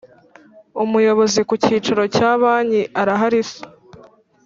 [0.83, 3.61] Umuyobozi ku cyicaro cya Banki araharise